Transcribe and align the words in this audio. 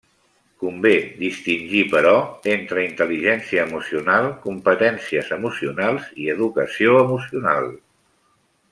Convé 0.61 0.93
distingir, 1.19 1.83
però, 1.91 2.13
entre 2.55 2.81
intel·ligència 2.87 3.67
emocional, 3.69 4.31
competències 4.49 5.33
emocionals 5.39 6.11
i 6.25 6.35
educació 6.39 7.01
emocional. 7.07 7.75